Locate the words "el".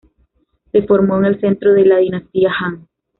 1.25-1.39